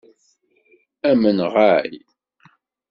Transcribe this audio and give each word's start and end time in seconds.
Amenɣay! 1.09 1.89